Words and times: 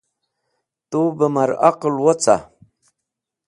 Tub 0.91 1.17
mar 1.33 1.49
aql 1.69 1.93
woca? 2.03 2.35